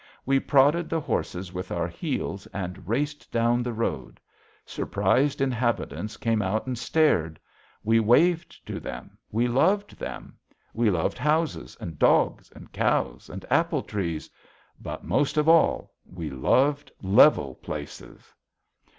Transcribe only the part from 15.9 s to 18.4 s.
we loved level places.